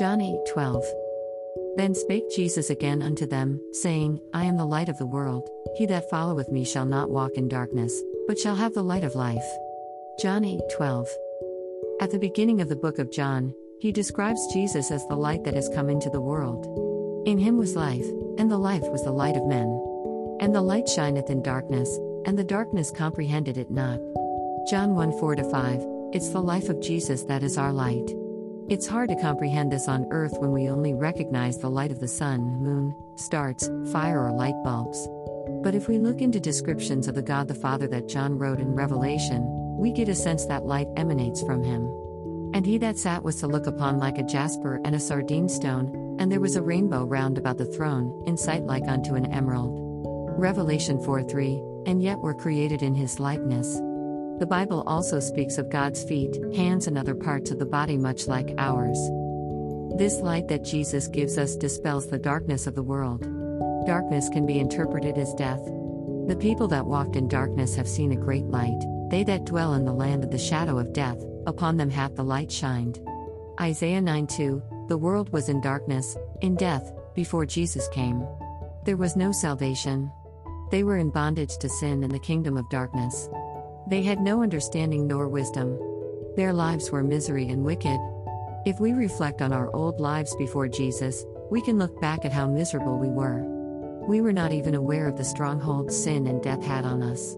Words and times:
John 0.00 0.22
8 0.22 0.34
12. 0.50 0.82
Then 1.76 1.94
spake 1.94 2.30
Jesus 2.34 2.70
again 2.70 3.02
unto 3.02 3.26
them, 3.26 3.60
saying, 3.70 4.18
I 4.32 4.46
am 4.46 4.56
the 4.56 4.64
light 4.64 4.88
of 4.88 4.96
the 4.96 5.04
world. 5.04 5.50
He 5.76 5.84
that 5.84 6.08
followeth 6.08 6.50
me 6.50 6.64
shall 6.64 6.86
not 6.86 7.10
walk 7.10 7.32
in 7.34 7.48
darkness, 7.48 8.02
but 8.26 8.38
shall 8.38 8.54
have 8.54 8.72
the 8.72 8.82
light 8.82 9.04
of 9.04 9.14
life. 9.14 9.44
John 10.18 10.42
8 10.42 10.58
12. 10.74 11.06
At 12.00 12.12
the 12.12 12.18
beginning 12.18 12.62
of 12.62 12.70
the 12.70 12.76
book 12.76 12.98
of 12.98 13.12
John, 13.12 13.52
he 13.78 13.92
describes 13.92 14.50
Jesus 14.54 14.90
as 14.90 15.06
the 15.06 15.16
light 15.16 15.44
that 15.44 15.52
has 15.52 15.68
come 15.74 15.90
into 15.90 16.08
the 16.08 16.18
world. 16.18 16.64
In 17.28 17.36
him 17.36 17.58
was 17.58 17.76
life, 17.76 18.08
and 18.38 18.50
the 18.50 18.56
life 18.56 18.88
was 18.88 19.04
the 19.04 19.12
light 19.12 19.36
of 19.36 19.44
men. 19.44 19.68
And 20.40 20.54
the 20.54 20.62
light 20.62 20.88
shineth 20.88 21.28
in 21.28 21.42
darkness, 21.42 21.94
and 22.24 22.38
the 22.38 22.42
darkness 22.42 22.90
comprehended 22.90 23.58
it 23.58 23.70
not. 23.70 24.00
John 24.66 24.94
1 24.94 25.18
4 25.20 25.36
5. 25.36 25.86
It's 26.14 26.30
the 26.30 26.40
life 26.40 26.70
of 26.70 26.80
Jesus 26.80 27.24
that 27.24 27.42
is 27.42 27.58
our 27.58 27.70
light. 27.74 28.10
It's 28.70 28.86
hard 28.86 29.08
to 29.08 29.20
comprehend 29.20 29.72
this 29.72 29.88
on 29.88 30.06
earth 30.12 30.38
when 30.38 30.52
we 30.52 30.68
only 30.68 30.94
recognize 30.94 31.58
the 31.58 31.68
light 31.68 31.90
of 31.90 31.98
the 31.98 32.06
sun, 32.06 32.62
moon, 32.62 32.94
stars, 33.16 33.68
fire, 33.90 34.24
or 34.24 34.30
light 34.30 34.54
bulbs. 34.62 35.08
But 35.64 35.74
if 35.74 35.88
we 35.88 35.98
look 35.98 36.20
into 36.20 36.38
descriptions 36.38 37.08
of 37.08 37.16
the 37.16 37.20
God 37.22 37.48
the 37.48 37.54
Father 37.56 37.88
that 37.88 38.06
John 38.06 38.38
wrote 38.38 38.60
in 38.60 38.76
Revelation, 38.76 39.42
we 39.76 39.90
get 39.90 40.08
a 40.08 40.14
sense 40.14 40.46
that 40.46 40.66
light 40.66 40.86
emanates 40.96 41.42
from 41.42 41.64
him. 41.64 41.82
And 42.54 42.64
he 42.64 42.78
that 42.78 42.96
sat 42.96 43.24
was 43.24 43.40
to 43.40 43.48
look 43.48 43.66
upon 43.66 43.98
like 43.98 44.18
a 44.18 44.22
jasper 44.22 44.80
and 44.84 44.94
a 44.94 45.00
sardine 45.00 45.48
stone, 45.48 46.16
and 46.20 46.30
there 46.30 46.38
was 46.38 46.54
a 46.54 46.62
rainbow 46.62 47.02
round 47.02 47.38
about 47.38 47.58
the 47.58 47.64
throne, 47.64 48.22
in 48.24 48.36
sight 48.36 48.62
like 48.62 48.86
unto 48.86 49.16
an 49.16 49.32
emerald. 49.32 49.80
Revelation 50.38 51.02
4 51.02 51.24
3, 51.24 51.60
and 51.86 52.00
yet 52.00 52.20
were 52.20 52.34
created 52.34 52.84
in 52.84 52.94
his 52.94 53.18
likeness. 53.18 53.80
The 54.40 54.46
Bible 54.46 54.84
also 54.86 55.20
speaks 55.20 55.58
of 55.58 55.68
God's 55.68 56.02
feet, 56.02 56.34
hands, 56.56 56.86
and 56.86 56.96
other 56.96 57.14
parts 57.14 57.50
of 57.50 57.58
the 57.58 57.66
body 57.66 57.98
much 57.98 58.26
like 58.26 58.54
ours. 58.56 58.98
This 59.98 60.20
light 60.20 60.48
that 60.48 60.64
Jesus 60.64 61.08
gives 61.08 61.36
us 61.36 61.56
dispels 61.56 62.08
the 62.08 62.18
darkness 62.18 62.66
of 62.66 62.74
the 62.74 62.82
world. 62.82 63.20
Darkness 63.86 64.30
can 64.30 64.46
be 64.46 64.58
interpreted 64.58 65.18
as 65.18 65.34
death. 65.34 65.62
The 66.26 66.38
people 66.40 66.68
that 66.68 66.86
walked 66.86 67.16
in 67.16 67.28
darkness 67.28 67.74
have 67.76 67.86
seen 67.86 68.12
a 68.12 68.16
great 68.16 68.46
light, 68.46 68.80
they 69.10 69.24
that 69.24 69.44
dwell 69.44 69.74
in 69.74 69.84
the 69.84 69.92
land 69.92 70.24
of 70.24 70.30
the 70.30 70.38
shadow 70.38 70.78
of 70.78 70.94
death, 70.94 71.22
upon 71.46 71.76
them 71.76 71.90
hath 71.90 72.16
the 72.16 72.24
light 72.24 72.50
shined. 72.50 72.98
Isaiah 73.60 74.00
9 74.00 74.26
2 74.26 74.62
The 74.88 74.96
world 74.96 75.30
was 75.34 75.50
in 75.50 75.60
darkness, 75.60 76.16
in 76.40 76.56
death, 76.56 76.90
before 77.14 77.44
Jesus 77.44 77.88
came. 77.88 78.26
There 78.86 78.96
was 78.96 79.16
no 79.16 79.32
salvation. 79.32 80.10
They 80.70 80.82
were 80.82 80.96
in 80.96 81.10
bondage 81.10 81.58
to 81.58 81.68
sin 81.68 82.02
and 82.02 82.10
the 82.10 82.18
kingdom 82.18 82.56
of 82.56 82.70
darkness. 82.70 83.28
They 83.90 84.02
had 84.02 84.20
no 84.20 84.40
understanding 84.40 85.08
nor 85.08 85.26
wisdom. 85.26 85.76
Their 86.36 86.52
lives 86.52 86.92
were 86.92 87.02
misery 87.02 87.48
and 87.48 87.64
wicked. 87.64 87.98
If 88.64 88.78
we 88.78 88.92
reflect 88.92 89.42
on 89.42 89.52
our 89.52 89.74
old 89.74 89.98
lives 89.98 90.36
before 90.36 90.68
Jesus, 90.68 91.24
we 91.50 91.60
can 91.60 91.76
look 91.76 92.00
back 92.00 92.24
at 92.24 92.32
how 92.32 92.46
miserable 92.46 92.98
we 92.98 93.08
were. 93.08 93.42
We 94.06 94.20
were 94.20 94.32
not 94.32 94.52
even 94.52 94.76
aware 94.76 95.08
of 95.08 95.16
the 95.16 95.24
stronghold 95.24 95.90
sin 95.90 96.28
and 96.28 96.40
death 96.40 96.62
had 96.62 96.84
on 96.84 97.02
us. 97.02 97.36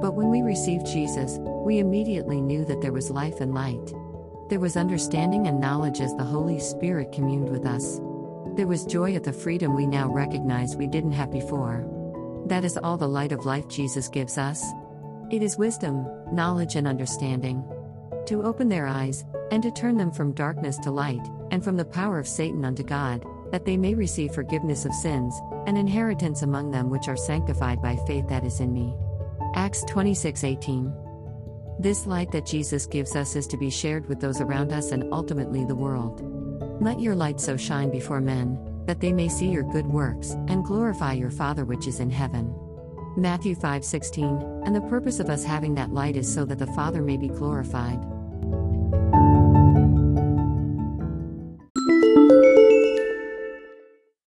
But 0.00 0.14
when 0.14 0.30
we 0.30 0.40
received 0.40 0.86
Jesus, 0.86 1.36
we 1.38 1.80
immediately 1.80 2.40
knew 2.40 2.64
that 2.64 2.80
there 2.80 2.94
was 2.94 3.10
life 3.10 3.42
and 3.42 3.52
light. 3.52 3.92
There 4.48 4.58
was 4.58 4.78
understanding 4.78 5.48
and 5.48 5.60
knowledge 5.60 6.00
as 6.00 6.14
the 6.14 6.24
Holy 6.24 6.60
Spirit 6.60 7.12
communed 7.12 7.50
with 7.50 7.66
us. 7.66 8.00
There 8.56 8.66
was 8.66 8.86
joy 8.86 9.14
at 9.16 9.24
the 9.24 9.34
freedom 9.34 9.76
we 9.76 9.86
now 9.86 10.08
recognize 10.08 10.76
we 10.76 10.86
didn't 10.86 11.12
have 11.12 11.30
before. 11.30 11.86
That 12.46 12.64
is 12.64 12.78
all 12.78 12.96
the 12.96 13.06
light 13.06 13.32
of 13.32 13.44
life 13.44 13.68
Jesus 13.68 14.08
gives 14.08 14.38
us. 14.38 14.64
It 15.30 15.44
is 15.44 15.56
wisdom, 15.56 16.08
knowledge, 16.32 16.74
and 16.74 16.88
understanding. 16.88 17.62
To 18.26 18.42
open 18.42 18.68
their 18.68 18.88
eyes, 18.88 19.24
and 19.52 19.62
to 19.62 19.70
turn 19.70 19.96
them 19.96 20.10
from 20.10 20.32
darkness 20.32 20.76
to 20.78 20.90
light, 20.90 21.24
and 21.52 21.62
from 21.62 21.76
the 21.76 21.84
power 21.84 22.18
of 22.18 22.26
Satan 22.26 22.64
unto 22.64 22.82
God, 22.82 23.24
that 23.52 23.64
they 23.64 23.76
may 23.76 23.94
receive 23.94 24.34
forgiveness 24.34 24.84
of 24.84 24.92
sins, 24.92 25.32
an 25.66 25.76
inheritance 25.76 26.42
among 26.42 26.72
them 26.72 26.90
which 26.90 27.06
are 27.06 27.16
sanctified 27.16 27.80
by 27.80 27.94
faith 28.08 28.26
that 28.28 28.44
is 28.44 28.58
in 28.58 28.72
me. 28.72 28.92
Acts 29.54 29.84
26 29.84 30.42
18. 30.42 30.92
This 31.78 32.08
light 32.08 32.32
that 32.32 32.46
Jesus 32.46 32.86
gives 32.86 33.14
us 33.14 33.36
is 33.36 33.46
to 33.46 33.56
be 33.56 33.70
shared 33.70 34.08
with 34.08 34.18
those 34.20 34.40
around 34.40 34.72
us 34.72 34.90
and 34.90 35.04
ultimately 35.12 35.64
the 35.64 35.76
world. 35.76 36.22
Let 36.82 36.98
your 36.98 37.14
light 37.14 37.40
so 37.40 37.56
shine 37.56 37.90
before 37.90 38.20
men, 38.20 38.58
that 38.86 39.00
they 39.00 39.12
may 39.12 39.28
see 39.28 39.46
your 39.46 39.62
good 39.62 39.86
works, 39.86 40.30
and 40.48 40.64
glorify 40.64 41.12
your 41.12 41.30
Father 41.30 41.64
which 41.64 41.86
is 41.86 42.00
in 42.00 42.10
heaven. 42.10 42.52
Matthew 43.16 43.56
5:16, 43.56 44.62
and 44.64 44.74
the 44.74 44.80
purpose 44.82 45.18
of 45.18 45.28
us 45.28 45.42
having 45.42 45.74
that 45.74 45.92
light 45.92 46.16
is 46.16 46.32
so 46.32 46.44
that 46.44 46.58
the 46.58 46.66
Father 46.68 47.02
may 47.02 47.16
be 47.16 47.28
glorified. 47.28 48.00